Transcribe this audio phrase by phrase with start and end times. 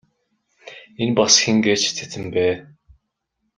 [1.01, 2.45] Энэ бас хэн гээч цэцэн бэ?